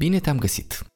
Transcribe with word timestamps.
Bine 0.00 0.18
te-am 0.18 0.38
găsit! 0.38 0.86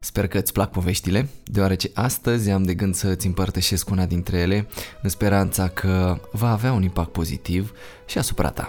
Sper 0.00 0.28
că 0.28 0.38
îți 0.38 0.52
plac 0.52 0.70
poveștile, 0.70 1.28
deoarece 1.44 1.90
astăzi 1.94 2.50
am 2.50 2.62
de 2.62 2.74
gând 2.74 2.94
să 2.94 3.08
îți 3.08 3.26
împărtășesc 3.26 3.90
una 3.90 4.06
dintre 4.06 4.38
ele, 4.38 4.68
în 5.02 5.08
speranța 5.08 5.68
că 5.68 6.20
va 6.32 6.50
avea 6.50 6.72
un 6.72 6.82
impact 6.82 7.12
pozitiv 7.12 7.72
și 8.06 8.18
asupra 8.18 8.50
ta. 8.50 8.68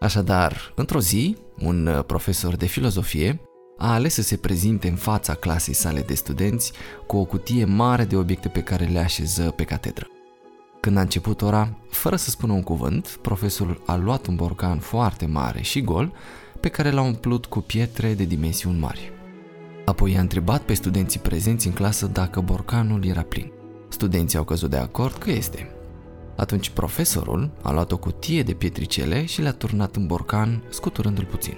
Așadar, 0.00 0.72
într-o 0.74 1.00
zi, 1.00 1.36
un 1.58 2.02
profesor 2.06 2.56
de 2.56 2.66
filozofie 2.66 3.40
a 3.78 3.92
ales 3.92 4.14
să 4.14 4.22
se 4.22 4.36
prezinte 4.36 4.88
în 4.88 4.96
fața 4.96 5.34
clasei 5.34 5.74
sale 5.74 6.00
de 6.00 6.14
studenți 6.14 6.72
cu 7.06 7.16
o 7.16 7.24
cutie 7.24 7.64
mare 7.64 8.04
de 8.04 8.16
obiecte 8.16 8.48
pe 8.48 8.62
care 8.62 8.84
le 8.84 8.98
așeză 8.98 9.50
pe 9.50 9.64
catedră. 9.64 10.06
Când 10.80 10.96
a 10.96 11.00
început 11.00 11.42
ora, 11.42 11.78
fără 11.90 12.16
să 12.16 12.30
spună 12.30 12.52
un 12.52 12.62
cuvânt, 12.62 13.18
profesorul 13.22 13.82
a 13.86 13.96
luat 13.96 14.26
un 14.26 14.36
borcan 14.36 14.78
foarte 14.78 15.26
mare 15.26 15.62
și 15.62 15.80
gol 15.80 16.12
pe 16.60 16.68
care 16.68 16.90
l-a 16.90 17.02
umplut 17.02 17.46
cu 17.46 17.60
pietre 17.60 18.14
de 18.14 18.24
dimensiuni 18.24 18.78
mari. 18.78 19.12
Apoi 19.84 20.12
i-a 20.12 20.20
întrebat 20.20 20.62
pe 20.62 20.74
studenții 20.74 21.20
prezenți 21.20 21.66
în 21.66 21.72
clasă 21.72 22.06
dacă 22.06 22.40
borcanul 22.40 23.04
era 23.04 23.22
plin. 23.22 23.52
Studenții 23.88 24.38
au 24.38 24.44
căzut 24.44 24.70
de 24.70 24.76
acord 24.76 25.16
că 25.16 25.30
este. 25.30 25.70
Atunci 26.36 26.70
profesorul 26.70 27.50
a 27.62 27.72
luat 27.72 27.92
o 27.92 27.96
cutie 27.96 28.42
de 28.42 28.52
pietricele 28.52 29.24
și 29.24 29.40
le-a 29.40 29.52
turnat 29.52 29.96
în 29.96 30.06
borcan, 30.06 30.62
scuturându-l 30.68 31.24
puțin. 31.24 31.56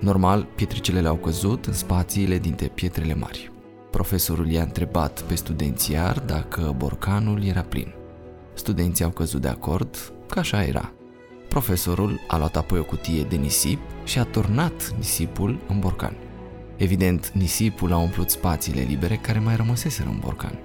Normal, 0.00 0.46
pietricelele 0.54 1.08
au 1.08 1.16
căzut 1.16 1.66
în 1.66 1.72
spațiile 1.72 2.38
dintre 2.38 2.66
pietrele 2.66 3.14
mari. 3.14 3.52
Profesorul 3.90 4.50
i-a 4.50 4.62
întrebat 4.62 5.20
pe 5.20 5.34
studenți 5.34 5.92
iar 5.92 6.20
dacă 6.20 6.74
borcanul 6.76 7.44
era 7.44 7.62
plin. 7.62 7.94
Studenții 8.54 9.04
au 9.04 9.10
căzut 9.10 9.40
de 9.40 9.48
acord 9.48 10.12
că 10.28 10.38
așa 10.38 10.64
era. 10.64 10.92
Profesorul 11.48 12.20
a 12.26 12.36
luat 12.36 12.56
apoi 12.56 12.78
o 12.78 12.82
cutie 12.82 13.22
de 13.22 13.36
nisip 13.36 13.78
și 14.04 14.18
a 14.18 14.24
turnat 14.24 14.94
nisipul 14.96 15.58
în 15.68 15.78
borcan. 15.78 16.16
Evident, 16.76 17.30
nisipul 17.34 17.92
a 17.92 17.98
umplut 17.98 18.30
spațiile 18.30 18.80
libere 18.80 19.16
care 19.16 19.38
mai 19.38 19.56
rămăseseră 19.56 20.08
în 20.08 20.18
borcan. 20.20 20.58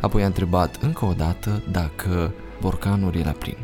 Apoi 0.00 0.22
a 0.22 0.26
întrebat 0.26 0.78
încă 0.82 1.04
o 1.04 1.12
dată 1.12 1.62
dacă 1.70 2.32
borcanul 2.60 3.14
era 3.14 3.30
plin. 3.30 3.56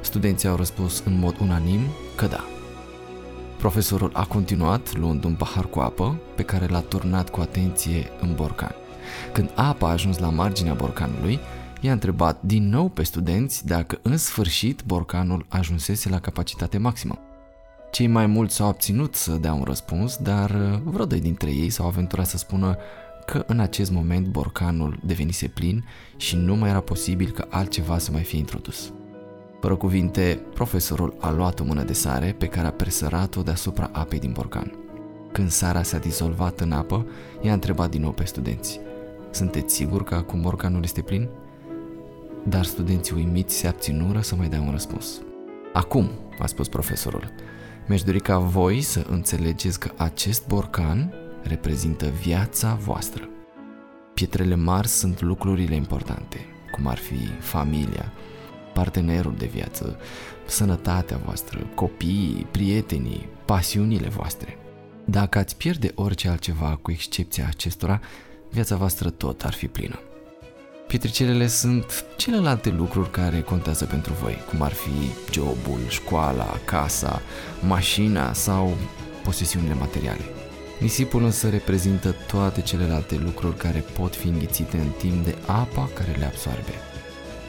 Studenții 0.00 0.48
au 0.48 0.56
răspuns 0.56 1.02
în 1.04 1.18
mod 1.18 1.36
unanim 1.40 1.80
că 2.16 2.26
da. 2.26 2.44
Profesorul 3.58 4.10
a 4.14 4.24
continuat 4.24 4.96
luând 4.96 5.24
un 5.24 5.34
pahar 5.34 5.66
cu 5.66 5.78
apă 5.78 6.18
pe 6.34 6.42
care 6.42 6.66
l-a 6.66 6.80
turnat 6.80 7.30
cu 7.30 7.40
atenție 7.40 8.10
în 8.20 8.34
borcan. 8.34 8.74
Când 9.32 9.50
apa 9.54 9.88
a 9.88 9.92
ajuns 9.92 10.18
la 10.18 10.30
marginea 10.30 10.74
borcanului, 10.74 11.38
i-a 11.80 11.92
întrebat 11.92 12.42
din 12.42 12.68
nou 12.68 12.88
pe 12.88 13.02
studenți 13.02 13.66
dacă 13.66 13.98
în 14.02 14.16
sfârșit 14.16 14.82
borcanul 14.86 15.46
ajunsese 15.48 16.08
la 16.08 16.20
capacitate 16.20 16.78
maximă. 16.78 17.18
Cei 17.90 18.06
mai 18.06 18.26
mulți 18.26 18.54
s-au 18.54 18.68
obținut 18.68 19.14
să 19.14 19.32
dea 19.32 19.52
un 19.52 19.62
răspuns, 19.62 20.16
dar 20.16 20.50
uh, 20.50 20.80
vreo 20.84 21.04
doi 21.04 21.20
dintre 21.20 21.50
ei 21.50 21.70
s-au 21.70 21.86
aventurat 21.86 22.26
să 22.26 22.36
spună 22.36 22.76
că 23.26 23.44
în 23.46 23.60
acest 23.60 23.90
moment 23.90 24.26
borcanul 24.26 24.98
devenise 25.04 25.48
plin 25.48 25.84
și 26.16 26.36
nu 26.36 26.56
mai 26.56 26.68
era 26.68 26.80
posibil 26.80 27.30
ca 27.30 27.46
altceva 27.50 27.98
să 27.98 28.10
mai 28.10 28.22
fie 28.22 28.38
introdus. 28.38 28.92
Fără 29.60 29.76
cuvinte, 29.76 30.40
profesorul 30.54 31.16
a 31.20 31.30
luat 31.30 31.60
o 31.60 31.64
mână 31.64 31.82
de 31.82 31.92
sare 31.92 32.34
pe 32.38 32.46
care 32.46 32.66
a 32.66 32.72
presărat-o 32.72 33.42
deasupra 33.42 33.90
apei 33.92 34.18
din 34.18 34.32
borcan. 34.32 34.72
Când 35.32 35.50
sarea 35.50 35.82
s-a 35.82 35.98
dizolvat 35.98 36.60
în 36.60 36.72
apă, 36.72 37.06
i-a 37.40 37.52
întrebat 37.52 37.90
din 37.90 38.00
nou 38.00 38.12
pe 38.12 38.24
studenți. 38.24 38.80
Sunteți 39.30 39.74
siguri 39.74 40.04
că 40.04 40.14
acum 40.14 40.40
borcanul 40.40 40.82
este 40.82 41.00
plin? 41.00 41.28
Dar 42.48 42.64
studenții 42.64 43.14
uimiți 43.14 43.54
se 43.54 43.66
abținură 43.66 44.20
să 44.20 44.34
mai 44.34 44.48
dea 44.48 44.60
un 44.60 44.70
răspuns. 44.70 45.20
Acum, 45.72 46.10
a 46.38 46.46
spus 46.46 46.68
profesorul, 46.68 47.32
mi-aș 47.86 48.02
dori 48.02 48.20
ca 48.20 48.38
voi 48.38 48.80
să 48.80 49.06
înțelegeți 49.08 49.80
că 49.80 49.90
acest 49.96 50.46
borcan 50.46 51.14
reprezintă 51.42 52.06
viața 52.06 52.74
voastră. 52.74 53.28
Pietrele 54.14 54.54
mari 54.54 54.88
sunt 54.88 55.20
lucrurile 55.20 55.74
importante, 55.74 56.38
cum 56.72 56.86
ar 56.86 56.96
fi 56.96 57.26
familia, 57.40 58.12
partenerul 58.74 59.34
de 59.38 59.46
viață, 59.46 59.96
sănătatea 60.46 61.20
voastră, 61.24 61.66
copiii, 61.74 62.46
prietenii, 62.50 63.28
pasiunile 63.44 64.08
voastre. 64.08 64.58
Dacă 65.04 65.38
ați 65.38 65.56
pierde 65.56 65.92
orice 65.94 66.28
altceva 66.28 66.78
cu 66.82 66.90
excepția 66.90 67.46
acestora, 67.48 68.00
viața 68.50 68.76
voastră 68.76 69.10
tot 69.10 69.44
ar 69.44 69.52
fi 69.52 69.68
plină. 69.68 69.98
Pietricelele 70.90 71.46
sunt 71.46 72.04
celelalte 72.16 72.70
lucruri 72.70 73.10
care 73.10 73.40
contează 73.40 73.84
pentru 73.84 74.12
voi, 74.12 74.42
cum 74.48 74.62
ar 74.62 74.72
fi 74.72 75.10
jobul, 75.32 75.80
școala, 75.88 76.58
casa, 76.64 77.22
mașina 77.66 78.32
sau 78.32 78.76
posesiunile 79.24 79.74
materiale. 79.74 80.20
Nisipul 80.80 81.24
însă 81.24 81.48
reprezintă 81.48 82.14
toate 82.26 82.60
celelalte 82.60 83.20
lucruri 83.24 83.56
care 83.56 83.84
pot 83.98 84.14
fi 84.14 84.26
înghițite 84.26 84.76
în 84.76 84.90
timp 84.98 85.24
de 85.24 85.34
apa 85.46 85.88
care 85.94 86.16
le 86.18 86.24
absorbe. 86.24 86.74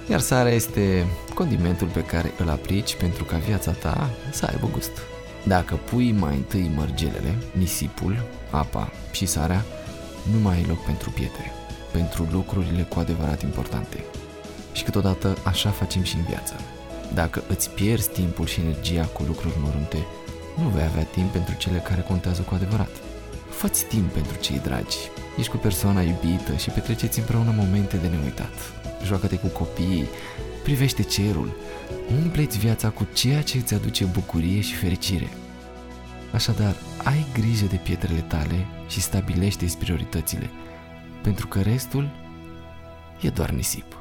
Iar 0.09 0.19
sarea 0.19 0.51
este 0.51 1.05
condimentul 1.33 1.87
pe 1.87 2.03
care 2.03 2.31
îl 2.37 2.49
aplici 2.49 2.95
pentru 2.95 3.23
ca 3.23 3.37
viața 3.37 3.71
ta 3.71 4.09
să 4.31 4.47
aibă 4.51 4.69
gust. 4.71 4.97
Dacă 5.43 5.75
pui 5.75 6.11
mai 6.11 6.35
întâi 6.35 6.71
mărgelele, 6.75 7.35
nisipul, 7.51 8.23
apa 8.49 8.91
și 9.11 9.25
sarea, 9.25 9.65
nu 10.31 10.39
mai 10.39 10.55
ai 10.55 10.65
loc 10.67 10.85
pentru 10.85 11.09
pietre 11.09 11.51
pentru 11.91 12.27
lucrurile 12.31 12.81
cu 12.81 12.99
adevărat 12.99 13.41
importante. 13.41 14.03
Și 14.73 14.83
câteodată 14.83 15.37
așa 15.43 15.69
facem 15.69 16.03
și 16.03 16.15
în 16.15 16.23
viață. 16.23 16.53
Dacă 17.13 17.43
îți 17.47 17.69
pierzi 17.69 18.09
timpul 18.09 18.45
și 18.45 18.59
energia 18.59 19.03
cu 19.03 19.23
lucruri 19.23 19.59
mărunte, 19.59 20.05
nu 20.57 20.67
vei 20.67 20.83
avea 20.83 21.03
timp 21.03 21.31
pentru 21.31 21.55
cele 21.57 21.77
care 21.77 22.01
contează 22.01 22.41
cu 22.41 22.53
adevărat. 22.53 22.91
Fă-ți 23.49 23.85
timp 23.85 24.11
pentru 24.11 24.37
cei 24.39 24.59
dragi. 24.59 24.97
Ești 25.37 25.51
cu 25.51 25.57
persoana 25.57 26.01
iubită 26.01 26.55
și 26.55 26.69
petreceți 26.69 27.19
împreună 27.19 27.53
momente 27.57 27.97
de 27.97 28.07
neuitat. 28.07 28.53
Joacă-te 29.03 29.35
cu 29.35 29.47
copiii, 29.47 30.07
privește 30.63 31.03
cerul, 31.03 31.51
umpleți 32.23 32.57
viața 32.57 32.89
cu 32.89 33.07
ceea 33.13 33.41
ce 33.41 33.57
îți 33.57 33.73
aduce 33.73 34.05
bucurie 34.05 34.61
și 34.61 34.75
fericire. 34.75 35.29
Așadar, 36.33 36.75
ai 37.03 37.25
grijă 37.33 37.65
de 37.65 37.79
pietrele 37.83 38.19
tale 38.19 38.67
și 38.87 39.01
stabilește 39.01 39.65
prioritățile– 39.79 40.49
pentru 41.21 41.47
că 41.47 41.61
restul 41.61 42.09
e 43.21 43.29
doar 43.29 43.49
nisip. 43.49 44.00